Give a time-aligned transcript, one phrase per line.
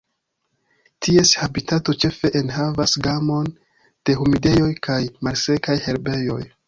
[1.07, 3.51] Ties habitato ĉefe enhavas gamon
[4.09, 6.41] de humidejoj kaj malsekaj herbejoj.